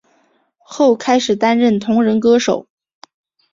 [0.63, 2.67] 后开始担任同人歌手。